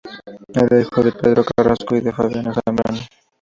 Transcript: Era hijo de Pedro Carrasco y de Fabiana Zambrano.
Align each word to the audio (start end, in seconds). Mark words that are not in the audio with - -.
Era 0.55 0.79
hijo 0.81 1.03
de 1.03 1.11
Pedro 1.11 1.43
Carrasco 1.55 1.95
y 1.95 2.01
de 2.01 2.11
Fabiana 2.11 2.55
Zambrano. 2.55 2.97